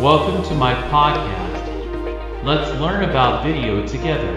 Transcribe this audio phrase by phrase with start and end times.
[0.00, 2.44] Welcome to my podcast.
[2.44, 4.34] Let's learn about video together.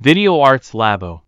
[0.00, 1.20] Video Arts Labo.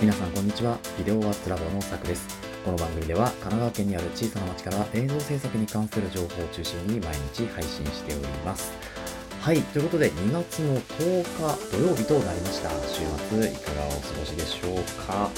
[0.00, 0.78] 皆さんこんにちは。
[0.98, 2.28] ビデオアーツラボのさくです。
[2.64, 8.72] この番組では神奈川県にある小さな町から映像制作に関する情報を中心に毎日配信しております。
[9.44, 9.60] はい。
[9.60, 12.70] ということで2月の10日土曜日となりました。
[12.88, 15.28] 週末いかがお過ごしでしょうか？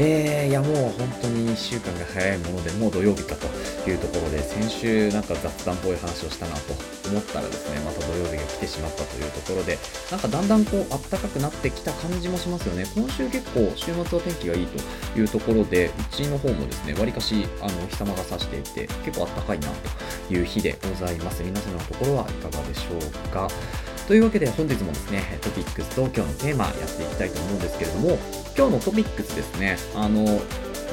[0.00, 3.48] えー、いやもう本当に1週間が早いもので、もう土曜日かと
[3.90, 6.74] いうところで、先週なんか雑談っぽい話をしたなと
[7.10, 9.76] 思ったらですね、また土曜日が来てしまったというところで、
[10.12, 12.86] なんかだんだんこう暖かくなってきた感じもしますよね。
[12.94, 19.66] 今週結構週末は天気がいいというところで、うちの方もですね、わりかしあの日様が差していて、結構暖かいな
[20.28, 21.42] という日でございます。
[21.42, 23.48] 皆様のところはいかがでしょうか？
[24.08, 28.18] というわけで本日もですね、トピックスと今日のテーマやっていきたいと思うんですけれども、
[28.56, 30.24] 今日のトピックスですね、あの、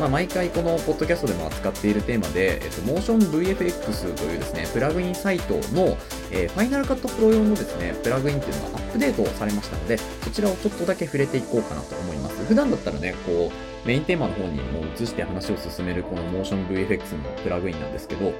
[0.02, 5.96] まあ、毎回このポッドキャストでも扱っているテーマで、えっと、モーション VFX というですね、プラグインサイトの、
[6.30, 12.44] えー、ファイナルカットプロ用のですね、プラグインっていうのがアップデートされましたので、そちらをちょっとだけ触れていこうかなと思います。
[12.44, 18.34] 普段だったらね、こう、メインテーマの方にもう移して話を進めるこのモーション VFX のプラグインなんですけど、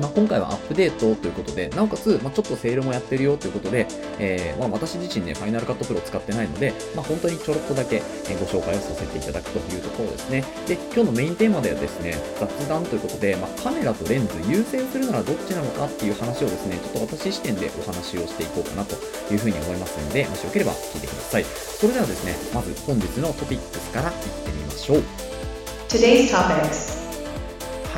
[0.00, 3.86] まあ、今回はアップデートということで、なおかつ、まあ、ちょっとセールもやってるよということで、
[4.18, 10.44] えー、まあ、私自身ね、ファイナルカットプロ使ってないので、まあ、本当にちょろっとだけご紹介をさせていただくというところですね。
[10.66, 18.96] で、今日のメインテーマではですね、雑談ということで、まあ、カメラとレンズ優先するならどっちなのかっていう話をですね、ちょっと私視点でお話をしていこうかなと
[19.32, 21.44] いうふうに思いますので、もしよければ聞いてください。
[21.44, 25.02] それではですね、まず本日のトピックスからいってみましょう。
[25.88, 27.09] Today's topics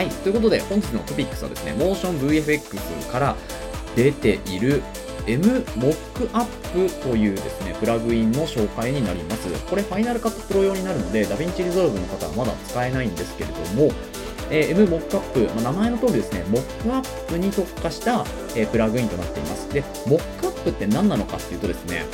[0.03, 3.37] はい、ということで本日のトピックスはですね、 MotionVFX から
[3.95, 4.83] 出ている
[5.29, 9.49] M モックアップというですね、プラグインの紹介になります。
[9.71, 13.93] これ Final Cut Pro 用になるので、 DaVinci Resolve の方はまだ使えないんですけれども、
[14.51, 18.25] えー M モックアップ、まあ名前の通りですね、モックアップに特化した、
[18.57, 19.73] えープラグインとなっています。
[19.73, 22.07] で、モックアップって何なのかっていうとですね、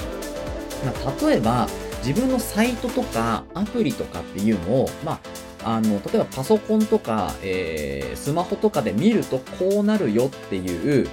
[0.85, 1.67] まあ例えば
[2.05, 5.21] 自分のサイトとかアプリとかっていうのを、まあ、
[5.65, 11.09] あの例えばパソコンとか、えースマホとかで見るとこうなるよっていう、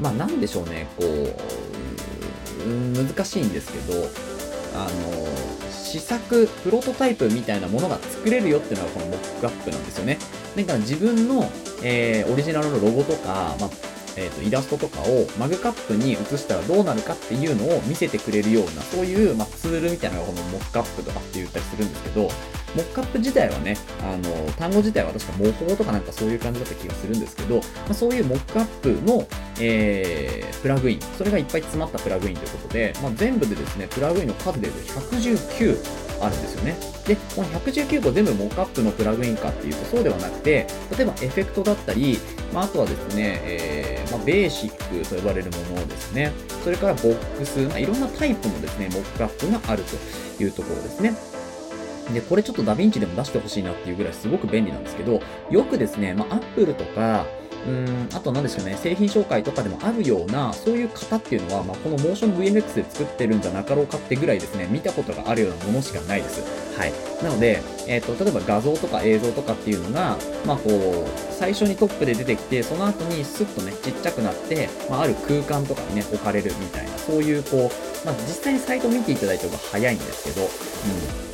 [0.00, 4.08] まあなんでしょうね、こう、うん難しいんですけど、
[4.74, 5.26] あの、
[5.72, 10.18] 試作、プロトタイプみたいなものが作れるよっていうのがこのモックアップなんですよね。
[10.56, 11.50] だから自分の、
[11.82, 13.70] えーオリジナルのロゴとか、まあ
[14.16, 22.30] えーとイラストとかをマグカップに移したらどうなるかっていうのを見せてくれるような、そういう、まあ、ツールみたいなのがこのモックアップとかって言ったりするんですけど、
[22.74, 29.26] モックアップ自体はね、あの、単語自体は確か模倣とかなんかそういう感じだった気がするんですけど、まあ、そういうモックアップの、
[29.60, 36.76] えー、プラグイン、それがいっぱい詰まったプラグインということで、まあ、全部でですね、プラグインの数で言うと119あるんですよね。
[37.06, 42.18] で、この119個全部モックアップのプラグインかっていうとそうではなくて、例えばエフェクトだったり、
[42.52, 46.32] まあ、あとはですね、えーまあ、ベーシックと呼ばれるものですね。
[46.64, 51.37] それからボックス、まあ、いろんなタイプのですね、モックアップがあるというところですね。
[52.12, 55.20] で、これちょっとダヴィンチでも出してほしいなっていうぐらいすごく便利なんですけど、
[55.50, 57.26] よくですね、まあ、Apple とか、
[57.66, 66.42] うん、あと何でしょうね、製品紹介とかでもあるような、そういう方っていうのは、まあ、このモーション VFX で作ってるんじゃなかろうかってぐらいですね、見たことがあるようなものしかないです。
[66.78, 66.92] はい。
[67.22, 81.27] なので、えっ、と、例えば画像とか映像とかっていうのが、まあ、こう、最初にトップで出てきて、その後にスッとね、ちっちゃくなって、まあ、ある空間とかにね、置かれるみたいな、そういう、こう、まあ、実際にサイトを見ていただいた方が早いんですけど、うん。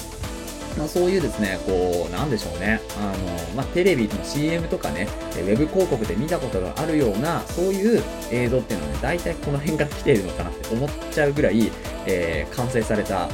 [0.77, 2.81] まあ、そういうですね、こう、なんでしょうね。
[2.99, 11.71] あの、まあ、テレビの CM とかね、ウェブ広告で見たことがあるような、そういう映像っていうのはね、大体この辺から来ているのかなって思っちゃうぐらい、
[12.07, 13.29] えー完成された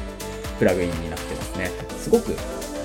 [0.59, 1.71] プラグインになってますね。
[1.99, 2.29] すごく、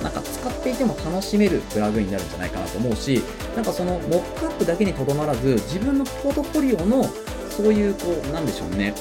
[0.02, 3.22] なんか使っていても楽しめるプラグインになるんじゃないかなと思うし、
[3.56, 7.04] なんかそのモックアップだけにとどまらず、自分のポートフォリオの、
[7.50, 8.94] そういう、こう、なんでしょうね。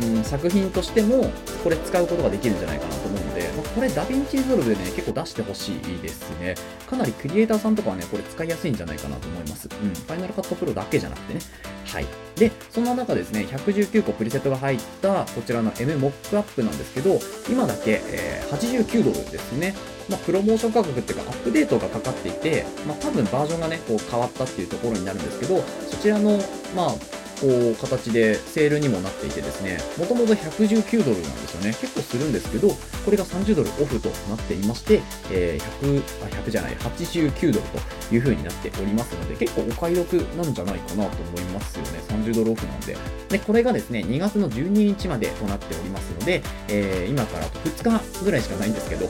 [0.00, 1.30] うん、作品としても
[1.62, 6.54] これ使うことができるんじゃないかなと思うので、まあ、これ DaVinci Resolve でね結構出してほしいですね。
[6.88, 9.68] かなりクリエイターさんとかはねこれ使いやすいんじゃないかなと思います。
[9.70, 11.40] うん Final Cut Pro だけじゃなくてね。
[11.86, 12.06] はい。
[12.36, 17.18] でそんな中ですね119個プリセットが入ったこちらの M モックアップなんですけど
[17.50, 19.74] 今だけ、えー89ドルですね。
[20.08, 26.38] まあ、プロモーション価格っていうかアップデートがかかっていて、まあ、多分バージョンがねこう変わったっていうところになるんですけどそちらの
[26.74, 26.94] まあ
[27.42, 31.76] こう形でセールにもなっていてですね、もともと119ドルなんですよね。
[31.80, 32.68] 結構するんですけど、
[33.04, 35.02] これが30ドルオフとなっていまして、
[35.32, 37.66] えー、100、あ、100じゃない、89ドル
[38.08, 42.00] という風になっておりますので、結構お買い得なんじゃないかなと思いますよね。
[42.08, 42.96] 30ドルオフなんで。
[43.28, 49.08] で、これがですね、2月の12日までとなっておりますので、えー、今からあと2日ぐらいしかないんですけど、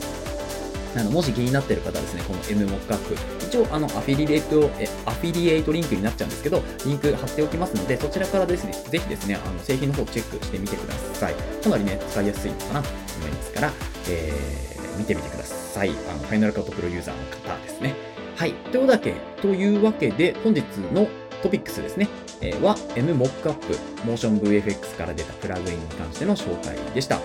[0.95, 11.33] あのもし気になってる方はですね、この M モックアップ、一応あのアフィリエイト、えアフィリエイトリンクになっちゃうんですけど、リンク貼っておきますので、そちらからですね、ぜひですね、あの製品の方チェックしてみてください。
[11.33, 13.73] かなりね、使いやすいのかなと思いますから、
[14.09, 15.89] えー、見てみてください。
[15.89, 17.23] あの、ファイナルカットプロユーザーの
[17.53, 17.95] 方ですね。
[18.35, 18.53] はい。
[18.71, 20.61] というわけ、というわけで、本日
[20.93, 21.07] の
[21.41, 22.07] トピックスですね、
[22.41, 27.19] えー、は M モックアップ、モーション VFX から出たプラグインに関しての紹介でした。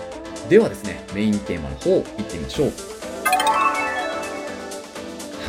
[0.49, 2.98] ではですね、メインテーマの方、行ってみましょう。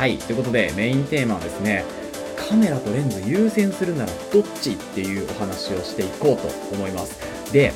[0.01, 1.85] はい、ということでメインテーマはですね、
[2.35, 7.19] カメラとレンズ優先するならどっちっていうお話をしていこうと思います。
[7.53, 7.71] で、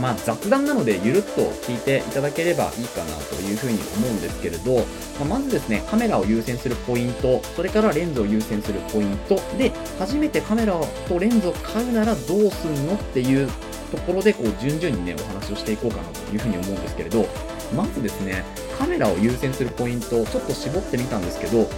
[0.00, 4.76] まあ雑談なのでゆるっと聞いていただければいいかなというふうに思うんですけれど、
[5.18, 13.50] まあ、まずですね、カメラを優先するポイント、それからレンズを優先するポイントで、初めてカメラとレンズを買うならどうすんのっていう
[13.90, 17.28] ところでこう順々にね、お話をしていこうかなというふうに思うんですけれど、
[17.74, 18.44] まずですね、
[18.78, 21.68] カメラを優先するポイントをちょっと絞ってみたんですけど、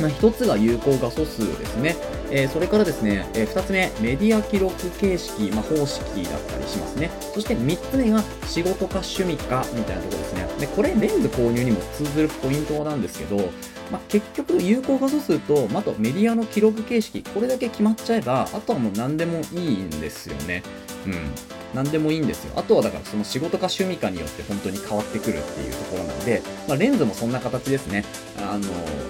[0.00, 1.96] まあ、1つが有効画素数ですね。
[2.30, 7.10] えー、それからですね、えー、2つ目、メディア記録形式、まあ、方式だったりしますね。
[7.34, 10.46] そして3つ目が仕事か趣味かみたいなところですね。
[10.60, 13.50] で、これレンズ購入にも通ずるポイントなんですけど、
[13.90, 20.62] まあ、結局有効画素数と、あとメディアの記録形式、これだけ決まっちゃえば、あとはもう何でもいいんですよね。
[21.06, 21.57] うん。
[21.74, 22.52] 何でもいいんですよ。
[22.56, 28.04] あとはだからその仕事か趣味かによって本当に変わってくるっていうところなので、まあ、レンズもそんな形ですね。
[28.38, 28.64] あの、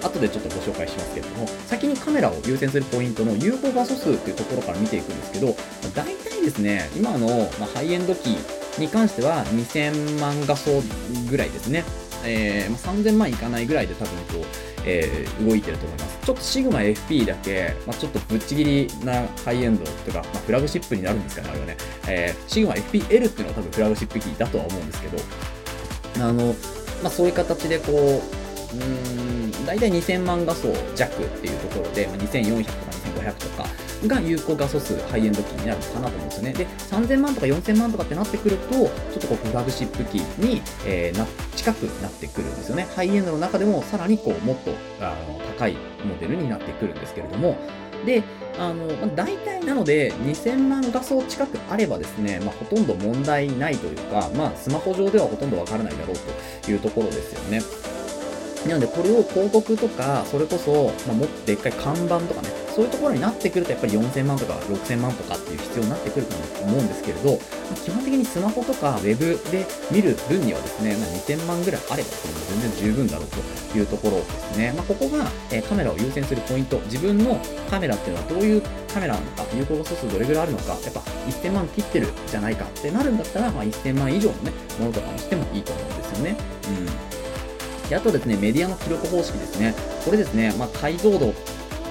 [0.05, 5.55] 後でちょっとご紹介しますけれども、先にカメラを優先するポイントの有効画素数っていうところから見ていくんですけど、
[5.95, 8.37] 大体ですね、今の、まハイエンド機
[8.77, 10.81] に関しては2000万画素
[11.29, 11.83] ぐらいですね。
[12.25, 14.45] えー、ま3000万いかないぐらいで多分こう、
[14.85, 16.19] えー、動いてると思います。
[16.25, 21.77] ちょっとシグマ FP だけ、まあ、ちょっとぶっちぎりなハイエンドとか、まあ、フラグシップになるんですかね、あれはね。
[22.07, 25.17] えー、シグマ FPL っていうのは多分フラグシップ機だとは思うんですけど、
[26.25, 26.55] あの、
[27.03, 36.53] まあ、そういう形でこう、うーん、大体2000万画素弱っていうところで、まあ、2400とか2500とかが有効画素数、ハイエンド機になるのかなと思うんですよね。
[36.53, 41.25] で、3000万とか4000万とかってなってくると、ちょっとこうフラグシップ機に、えー、な
[41.55, 42.87] 近くなってくるんですよね。
[42.95, 45.73] ハイエンドの中でもさらにこうもっとあの高い
[46.05, 47.57] モデルになってくるんですけれども、
[48.05, 48.23] で、
[48.57, 56.15] あの、まあ、大体なので2000万画素近くあればですね、まあ、ほとんど問題ないというか、まあ、スマホ上ではほとんどわからないだろう
[56.63, 57.61] というところですよね。
[58.67, 62.49] なので、これを広告とか、それこそ、まあ、もっとでっかい看板とかね、
[62.79, 72.09] そういうところになってくると、やっぱり4000万とか6000万とかっていう必要になってくると思うんですけれど、ま、基本的にスマホとかウェブで見る分にはですね、まあ、2000万ぐらいあれば、
[72.47, 74.71] 全然十分だろうというところですね。
[74.77, 77.37] まあ、ここが、え、カメラを優先するポイント、自分の
[77.69, 78.61] カメラっていうのはどういう
[78.93, 86.37] カメラなのか、有効素数どれぐらいあるのか、やっぱ1000万切ってるじゃないかってなるんだったら、まあ、1000万以上のね、ものとかにしてもいいと思うんですよね。
[87.83, 87.89] うん。
[87.89, 89.75] で、あとですね、メディアの記録方式ですね。
[90.05, 91.33] これですね、まあ、解像度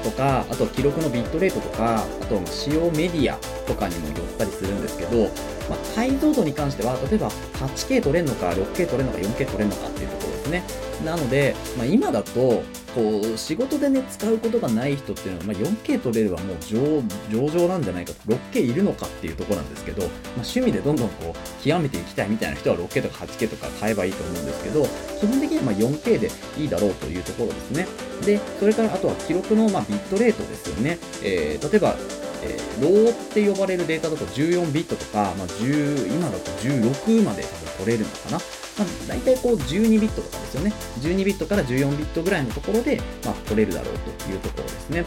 [0.03, 5.25] とか、あと記録のビットレートとか、あと使用メディアとかにもよったりするんですけど、
[5.69, 11.05] まあ、解像度に関しては、例えば 8K 撮れるのか、6K 撮れるのか、4K 撮れるのかっていうところですね。
[11.05, 12.63] なので、まあ、今だと、
[12.95, 24.87] こう、仕事でね、使うことがない人っていうのは、まあ、4K 撮れればもう上上々なんじゃないかと、6K いるのかっていうところなんですけど、まあ、趣味でどんどんこう、極めていきたいみたいな人は 6K とか 8K とか買えばいいと思うんですけど、
[25.21, 27.87] 基本的にはま 4K でいいだろうというところですね。
[28.25, 30.99] で、それからあとは記録のまビットレートですよね。
[31.23, 31.95] えー、例えば、
[32.43, 38.68] えー、ローって呼ばれるデータだと14ビットとか、まあ、10今だと16まで多分取れるのかな。
[38.79, 40.73] まあ、大体こう12ビットとかですよね。
[41.01, 45.05] 12ビットから14ビットぐらいのところで、まあ、取れるだろうというところですね。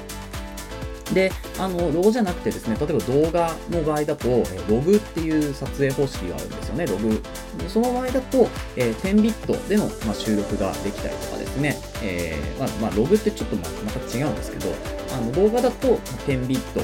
[1.13, 7.21] で、あの、ロゴじゃなくてですね、例えば動画の場合だと、ログっていう撮影方式があるんですよね、ログ。
[7.67, 14.73] その場合だと、えー、10ビットでの、まあ、収録ができたりとかですね、えー、まあ、まあ、ログってちょっとまた違うんですけど、
[15.13, 15.97] あの動画だと
[16.27, 16.81] 10ビット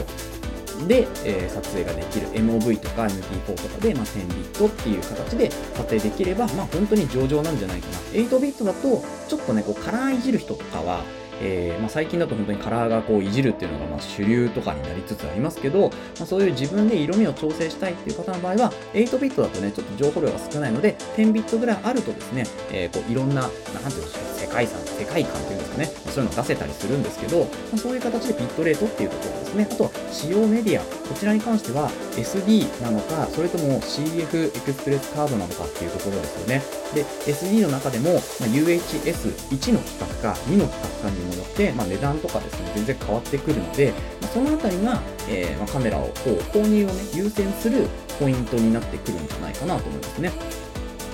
[0.85, 7.97] で、えー、撮影ができる MOV とか MP4 とかで、まあ、10ビットっていう形で撮影できれば、まあ、本当に上々なんじゃないかな。
[8.11, 11.03] 8ビットだと、ちょっとね、こう、カラーいじる人とかは、
[11.41, 29.67] えーまあ、最近だと本当にカラーがこういじるっていうのがまあ主流とかになりつつありますけど、まあ、そういう自分で色味を調整したいっていう方の場合は、8ビットだとね、ちょっと情報量が少ないので、10ビットぐらいあるとですね、えーこういろんな、なんていうんですか、世界観、世界観っていうんですかね、まあそういうのを出せたりするんですけど、まあ、そういう形でビットレートっていうところですね。
[29.71, 36.61] あとは使用メディア、こちらに関しては SD なのか、それとも CF エクスプレスカードなのかっていうところですよね。
[36.95, 47.87] で、SD の中でも、ま、UHS1 の規格か2の規格かに戻って、まあ、値段とかですね、全然変わってくるので、まあ、そのあたりが、えーまあ、カメラをこう購入をね、優先する
[48.19, 50.31] ポイントになってくるんじゃないかなと思いますね。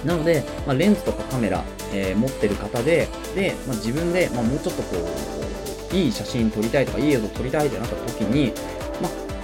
[0.05, 1.63] なので、まあ、レンズとかカメラ、
[1.93, 4.97] えー持ってる方で、で、まあ、自分で、まあ、もうちょっとこ
[5.91, 8.51] う、いい写真撮りたいとか、いい映像撮りたいってなった時に、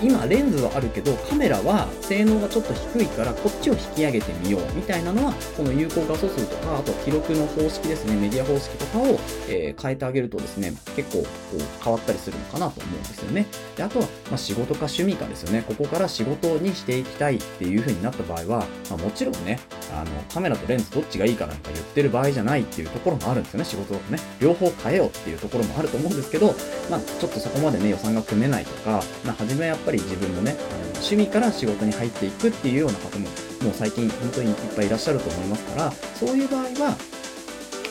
[0.01, 13.45] 今レンズはあるけど、カメラは性能がちょっと低いから、こっちを引き上げてみようみたいなのは、この有効画素数とか、あと記録の方式ですね、メディア方式とかを、えー変えてあげるとですね、結構こう変わったりするのかなと思うんですよね。
[13.77, 15.63] で、あとは、まあ、仕事か趣味かですよね。
[15.65, 19.59] ここから仕事にしていきたいっていう風になった場合は、まあ、もちろんね、
[19.93, 24.19] あの、カメラとレンズどっちがいいかなんか言ってる場合じゃないっていうところもあるんですよね、仕事をね。
[24.39, 26.55] 両方変えようっていうところもあると思うんですけど、
[26.89, 30.55] まあ、ちょっとそこまでね、予算が組めないとか、まあ、初めはやっぱり自分もね、
[30.95, 33.27] 趣味から仕事に入っていくっていうような方も、
[33.61, 36.97] もう最近本当にいっぱいいらっしゃると思いますから、そういう場合は、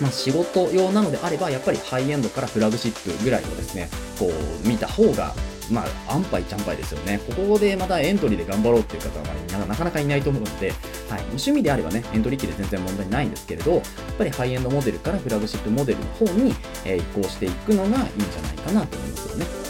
[0.01, 3.89] まあ、仕事用なのであれば、やっぱりハイエンドからフラグシップぐらいをですね、
[4.19, 5.35] こう、見た方が、
[5.71, 7.21] まあ、安牌ちゃんぱいですよね。
[7.27, 10.71] ここでまたエントリーで頑張ろうっていう方はなかなかいないと思うので、
[11.09, 13.83] はい、趣味であればね、エントリー機で全然問題ないんですけれど、やっ
[14.17, 19.68] ぱりハイエンドモデルからフラグシップモデルの方に、え移行していくのがいいんじゃないかなと思いますよね。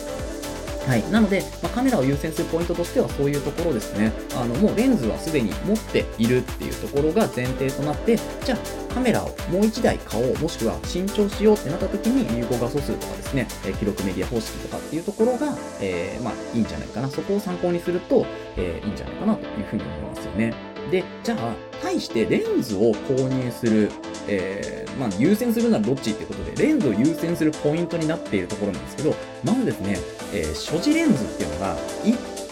[0.89, 1.03] はい。
[1.11, 4.11] なので、まあ、カメラを優先するポイントとしてはそういうところですね。
[4.35, 17.11] あの、もうレンズはすでに持っているっていうところが前提となって、じゃあカメラをもう1台買おう、もしくは新調しようってなった時に有効画素数とかですね、え記録メディア方式とかっていうところが、えーまあいいんじゃないかな。
[17.11, 18.25] そこを参考にすると、
[18.57, 20.55] えーいいんじゃないかなというふうに思いますよね。
[20.91, 23.91] で、じゃあ、対してレンズを購入する、
[24.27, 29.15] えーまあ、優先するならどっちってことで、レンズを優先するポイントになっているところなんですけど、
[29.45, 29.99] まずですね、
[30.33, 31.77] えー所持レンズっていうのが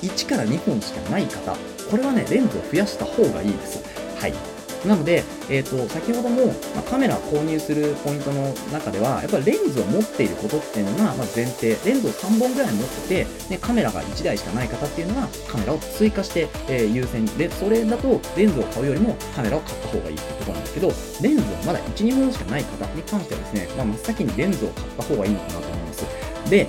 [0.02, 1.56] 1から2本しかない方、
[1.90, 3.82] これはね、レンズを増やした方がいいです。
[4.18, 4.56] はい。
[4.86, 11.76] なので、えっ、と、先ほども、まあ、カメラ購入するポイントの中では、やっぱりレンズを持っていることっていうのが、まあ、前提。
[11.84, 26.04] レンズを3本ぐらい持ってて、ね、カメラが1台しかない方っていうのは、カメラを追加して、えー優先で、それだとレンズを買うよりもカメラを買った方がいいってことなんだけど、レンズはまだ1、2本しかない方に関してはですね、まあ、真っ先にレンズを買った方がいいのかなと思います。
[26.50, 26.68] で、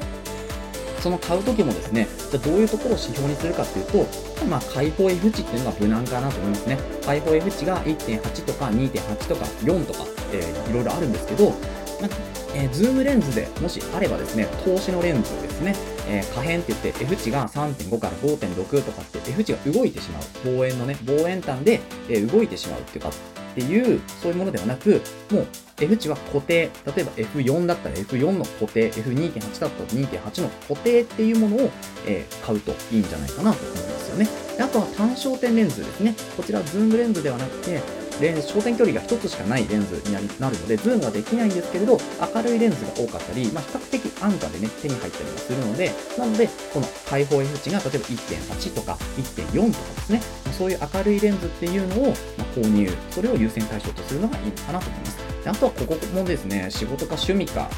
[1.08, 6.78] その買う時もですね、じゃどういうところを指標にするかっていうと、まあ、開放 F 値っていうのが無難かなと思いますね。
[7.06, 10.00] 開放 F 値が1.8とか2.8とか4とか、
[10.34, 11.54] えーいろいろあるんですけど、
[12.02, 12.18] なんか
[12.56, 15.74] えーズームレンズでもしあればですね、投資のレンズですね、
[16.10, 20.58] えー可変って言って F 値が3.5から5.6とかって F 値が動いてしまう。
[20.58, 23.12] 望遠のね、望遠端で、えー動いてしまうっていうか、
[23.58, 25.48] っていう、そういうものではなく、もう
[25.80, 31.72] F 値は固定、例えば F4 だったら F4 の固定、F2.8 だったら2.8の固定っていうものを、
[32.06, 34.28] えー買うといいんじゃないかなと思いますよね。
[34.58, 36.16] であとは単焦点レンズですね。
[36.38, 37.82] こちらズームレンズではなくて、
[38.22, 42.00] レンズ焦点距離が1つしかないレンズになるので、ズームはできないんですけれど、
[42.36, 50.22] 明るいレンズが多かったり、まあ、比較的安価でね、手に入ったりもするので、なので、この開放 F 値が例えば1.8とか1.4とかですね、
[50.58, 55.18] そういう明るいレンズっていうのを、ま、購入、それを優先対象とするのがいいのかなと思います。
[55.44, 57.70] であとはここもですね、仕事か趣味か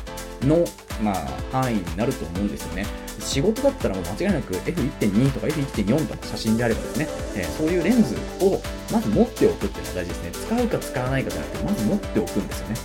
[0.41, 0.63] の、
[1.01, 2.86] まあ、範囲になると思うんですよね。
[3.19, 8.61] 仕事だったらもう間違いなく F1.2 とか F1.4 とか写真であればですね、えーそういうレンズを
[8.91, 10.31] まず持っておくっていうのが大事ですね。
[10.31, 12.75] 使うか使わないかじゃなくて、まず持っておくんですよね。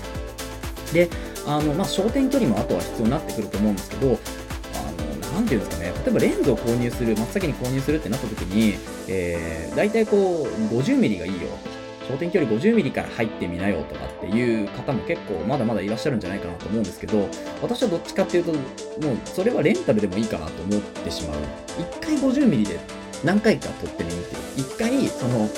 [0.93, 1.11] で、
[1.47, 11.49] あの、まあ、焦点距離もあとは必要になってくると思うんですけど、あの、なんていうんですかね、例えばレンズを購入する、真っ先に購入するってなった時に、えー、大体こう、50ミリがいいよ、
[12.09, 17.29] 焦点距離50ミリから入ってみなよとかっていう方も結構まだまだいらっしゃるんじゃないかなと思うんですけど、
[17.63, 21.39] 私はどっちかっていうと、もうそれはレンタルでもいいかなと思ってしまう。
[21.79, 22.79] 一回50ミリで
[23.25, 24.41] 何回か撮ってみるっていう。
[24.59, 25.49] 一回、その、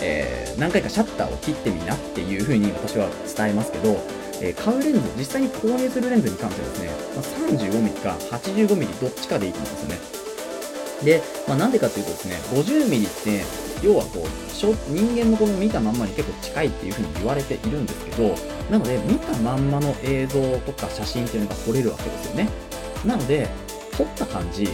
[0.00, 3.96] えー何回かシャッターを切ってみなっていう風に私は伝えますけど、
[4.40, 10.17] えー買うレンズ、実際に購入するレンズに関してはですね、ま、35ミリか85ミリどっちかでいいと思うんですよね。
[11.02, 13.42] で、まあ、なんでかっていうとですね、50ミリって、
[13.82, 14.48] 要はこう、
[14.88, 18.34] 人間のこの見たまんまに結構近いっていう風に言われているんですけど、
[18.70, 22.48] なので、見たまんまの映像とか写真っていうのが撮れるわけですよね。
[23.04, 23.48] なので、
[23.96, 24.68] 撮った感じ、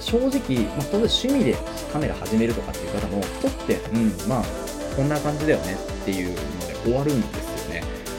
[0.00, 1.56] 正直、まあ、例えば趣味で
[1.92, 4.44] カメラ始めるとかっていう方も、撮って、うん、まあ、
[4.96, 6.34] こんな感じだよねっていうの
[6.66, 7.47] で終わるんです。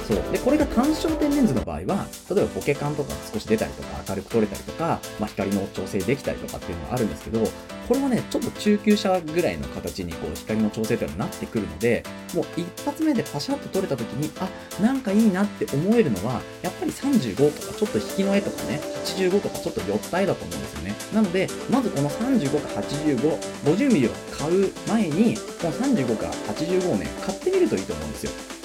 [0.09, 0.31] そう。
[0.31, 7.43] で、これが単焦点レンズの場合は、例えばボケ感とか少し出たりとか、明るく撮れたりとか、まあ、光の調整できたりとかっていうのがあるんですけど、
[7.87, 14.49] これはね、ちょっと中級者ぐらいの形にこう光の調整っていうのがなってくるので、もう一発目でパシャッと撮れた時に、あ、
[14.81, 20.95] なんかいいなって思えるのは、やっぱり35とかちょっと引きの絵とかね、85とかちょっと寄った絵だと思うんですよね。
[21.13, 28.58] なので、まずこの35か85、50ミリを買う前に、この35か85をね、買ってみるといいと思うんですよ。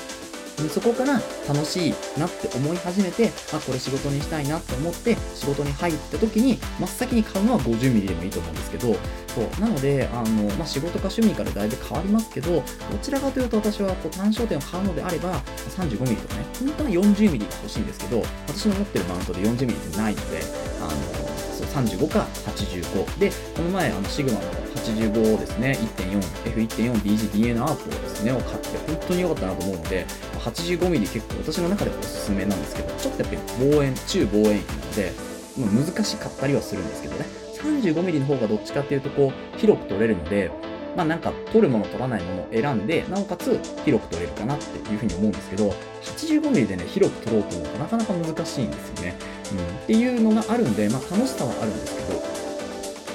[0.68, 8.94] そこから楽しいなって思い始めて、あ、これ仕事にしたいなって思って仕事に入った時に真っ先に買うのは 50mm でもいいと思うんですけど、
[9.34, 12.62] そうなので、あの、まあ、仕事か趣味からだいぶ変わりますけど、ど
[13.02, 15.40] ちらかというと私はこう単焦点を買うのであれば、
[15.76, 20.40] 35mm とかね、本当は 40mm が欲しいんですけど、私の持ってるマウントで 40mm ってないので、
[20.80, 21.24] あの、
[21.75, 23.19] 35か85。
[23.19, 24.45] で、この前、あの、シグマの
[24.76, 26.21] 85をですね、1.4、
[26.69, 30.07] F1.4BGDNR をですね、を買って本当に良かったなと思うので、
[30.38, 35.12] 85mm 結構私の中ではおすすめなんですけど、ちょっとやっぱり望遠、中望遠域なので、
[35.59, 37.26] ま、難しかったりはするんですけどね、
[37.59, 40.50] 35mm の方がどっちかっていうと、こう、広く取れるので、
[40.96, 49.14] まあなんか撮るもの撮らないものを選んで、なおかつ広く撮れるかなっていうふうに思うんですけど、85mm でね、広く撮ろうと思うとなかなか難しいんですよね。
[49.52, 52.34] うん、っていうのがあるんで、まあ楽しさはあるんですけど、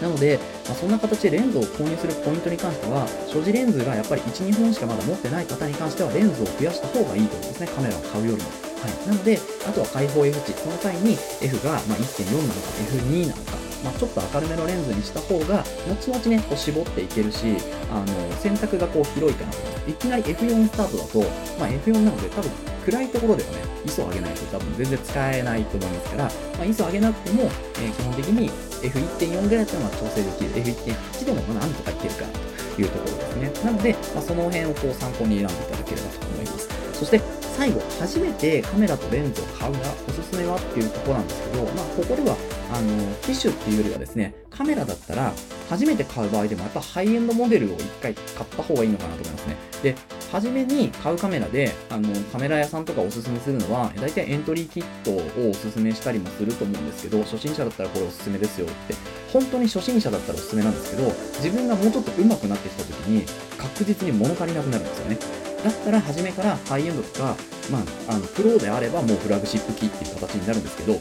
[0.01, 8.49] なので、まあ、そんな形でレンズを購入するポイントに関しては、所持レンズがやっぱり1、2本しかまだ持ってない方に関しては、レンズを増やした方がいいと思うんですね、カメラを買うよりも。
[8.79, 12.59] はい、なので、あとは開放 F 値、その際に F がま1.4なのか
[12.95, 17.57] F2 なのか、まあ、ちょっと明るめのレンズにした方が、後々ね、こう絞っていけるし、
[17.91, 19.93] あの、選択がこう広いかなとい。
[19.93, 21.19] きなり F4 スタートだと、
[21.59, 22.51] まあ、F4 なので多分
[22.85, 26.31] 暗いところではね、ISO を上げないと多分全然使えないと思いますから、ま
[26.61, 30.49] あ、ISO を上げなくても、えー、基本的に F1.4 ぐらいだったらまあ調整できる。
[30.51, 32.31] F1.8 でもまあなんとかいけるかな
[32.75, 33.51] というところですね。
[33.63, 36.69] なので、まあ、その辺をこう参考に選んでいただければと思います。
[36.93, 37.21] そして、
[37.57, 42.37] 最後、初めてカメラとレンズを買うがおすすめはっていうところなんですけど、まあ、ここでは、
[42.71, 45.33] あの、機種っていうよりはですね、カメラだったら、
[45.69, 49.55] 初めて買う場合でも、やっぱハイエンドモデルを一回買った方がいいのかなと思いますね。
[49.81, 49.95] で、
[50.31, 58.93] 初めに買うカメラで、あの、カメラ屋さんとかおすすめするのは、大体エントリーキットをおすすめしたりもすると思うんですけど、初心者だったらこれおすすめですよって、
[59.33, 63.25] 本当に初心者だったらおすすめなんですけど、自分がもうちょっと上手くなってきた時に、
[63.57, 65.17] 確実に物足りなくなるんですよね。
[65.63, 67.35] だったら初めからハイエンドとか、
[67.69, 70.97] まあ、あの、プロであればもうフラグシップ機っていう形になるんですけど、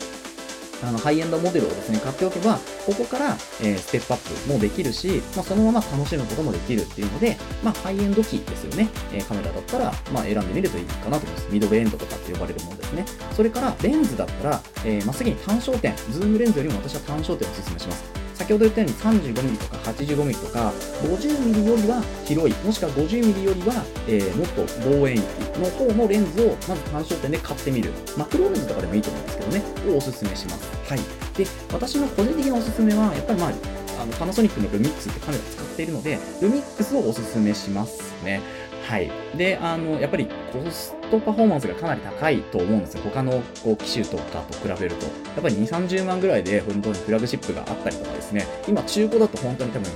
[0.83, 8.89] あの、ハイエンドモデルをですね、買っておけば、ここから、えー、ステップアップもできるし、まあ、そのまま楽しむこともできるっていうので、まあ、ハイエンド機ですよね。
[9.13, 11.49] えー、カメラだったら、まあ、選んでみるといいかなと思います。
[11.51, 13.05] ミドルエンドとかって呼ばれるものですね。
[13.35, 18.18] それから、レンズだったら、えー、真っ先に単焦点、ズームレンズよりも私は単焦点をお勧めします。
[18.39, 18.97] 先ほど言ったように
[19.35, 20.73] 35mm とか 85mm とか
[21.03, 27.93] 50mm よりは広いもしくは 50mm よりは、えー、もっと望遠域の方のレンズをまず単焦点で買ってみる。
[28.17, 29.63] マクロレンズとかでもいいと思うんですけどね。
[29.93, 30.71] をおすすめします。
[30.89, 31.01] はい。
[31.37, 33.53] で私の個人的なおすすめはやっぱりまあ
[34.01, 38.41] あのパナソニックのルミックスってカメラ使っているのでルミックスをおすすめしますね
[38.89, 39.11] はい。
[39.37, 43.03] で、あの、やっぱりコストパフォーマンスがかなり高いと思うんですよ。
[43.05, 45.05] 他のこう機種とかと比べると。
[45.05, 48.47] やっぱり2、30万ぐらいで本当にフラグシップがあったりとかですね。
[48.67, 49.93] 今中古だと本当に多分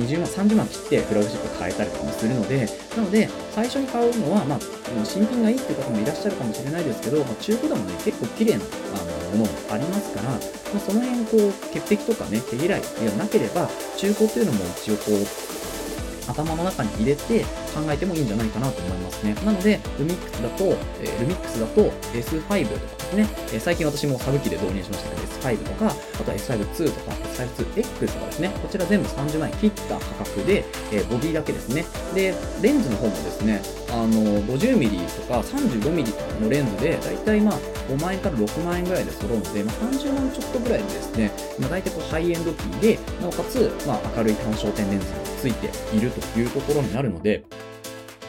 [0.00, 2.66] 20万、30万切ってフラグシップ買えたりとかもするので、
[2.96, 4.58] なので最初に買うのは、まあ、
[5.04, 12.86] 新品がいいっていう方もいらっしゃるかもしれないですけど、まあ、中古でもね、結構綺麗なあのものもありますから、まあ、その辺こう、潔癖とかね、手嫌いが
[13.18, 13.68] なければ、
[13.98, 15.61] 中古っていうのも一応こう、
[16.28, 17.40] 頭の中に入れて
[17.74, 19.34] 考えてもいいんじゃないかなと思いますね。
[19.44, 20.64] なので、ルミックスだと、
[21.00, 31.84] えー、ルミックスだと S5 とかですね、え、最近私もサブ機で導入しましたけど、S5 とか、あとは S5-2 とか、S5-2X とかですね、こちら全部30万円切った価格で、えー、ボディだけですね。
[32.14, 47.44] で、レンズの方もですね、あの、50mm とか 35mm とかのレンズで、だいたいまあ、5万円から6万円ぐらいで揃うので、まあ、30万ちょっとぐらいでですね、まあ、大体こうハイエンド機で、なおかつ、まあ、明るい単焦点レンズがついているというところになるので、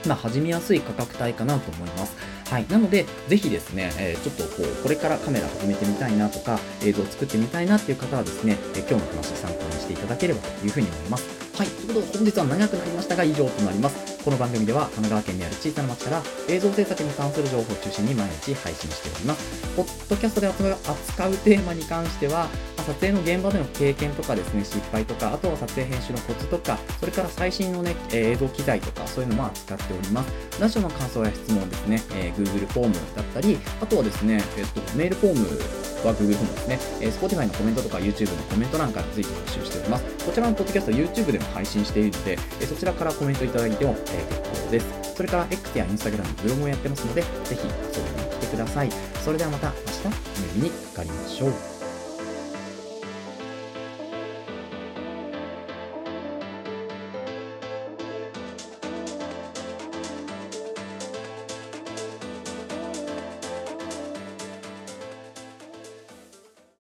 [0.07, 2.32] まあ、始めやすい価格帯かなと思います。
[2.53, 2.67] はい。
[2.69, 11.25] なので、ぜひですね、え、ちょっとこう、これからカメラ始めてみたいなとか、映像を作ってみたいなっていう方はですね、え、今日の話参考にしていただければというふうに思います。
[11.57, 11.67] はい。
[11.67, 14.23] ということで、本日は長くなりましたが、以上となります。
[14.23, 19.67] この番組では、神奈川県にある小さな町から映像制作に関する情報を中心に毎日配信しております。
[19.75, 22.49] ポッドキャストで扱うテーマに関しては、
[22.83, 30.59] 撮影の現場での経験とかですね、失敗とか、あとは撮影編集のコツとか、それから最新のね、映像機材とか、そういうのも扱っております。
[30.59, 35.47] ラジオの感想や質問ですね、えー、Google フォームだったり、あとはですね、えっと、メールフォーム
[36.07, 40.03] は Google フォームですね、えー、Spotify のコメントとか YouTube のコメント欄から随時募集しております。
[40.25, 45.13] こちらのポッドキャスト YouTube でも配信しているので、えー、そちらからコメントいただいても、え、結構です。
[45.15, 48.89] それから X や Instagram の、ブログもやってますので、ぜひ遊びに来てください。
[49.23, 51.72] それではまた明日お耳にかかりましょう。